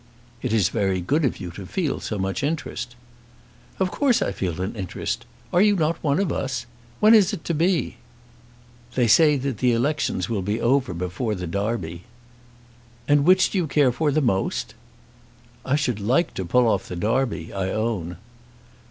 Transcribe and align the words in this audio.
"It 0.41 0.51
is 0.51 0.69
very 0.69 0.99
good 0.99 1.23
of 1.25 1.39
you 1.39 1.51
to 1.51 1.63
feel 1.67 1.99
so 1.99 2.17
much 2.17 2.41
interest." 2.41 2.95
"Of 3.77 3.91
course 3.91 4.19
I 4.23 4.31
feel 4.31 4.59
an 4.59 4.75
interest. 4.75 5.27
Are 5.53 5.61
not 5.61 5.93
you 5.93 5.93
one 6.01 6.19
of 6.19 6.31
us? 6.31 6.65
When 6.99 7.13
is 7.13 7.33
it 7.33 7.45
to 7.45 7.53
be?" 7.53 7.97
"They 8.95 9.05
say 9.05 9.37
that 9.37 9.59
the 9.59 9.73
elections 9.73 10.27
will 10.27 10.41
be 10.41 10.59
over 10.59 10.95
before 10.95 11.35
the 11.35 11.45
Derby." 11.45 12.05
"And 13.07 13.25
which 13.25 13.51
do 13.51 13.59
you 13.59 13.67
care 13.67 13.91
for 13.91 14.11
the 14.11 14.21
most?" 14.21 14.73
"I 15.63 15.75
should 15.75 15.99
like 15.99 16.33
to 16.33 16.45
pull 16.45 16.67
off 16.67 16.87
the 16.87 16.95
Derby, 16.95 17.53
I 17.53 17.69
own." 17.69 18.17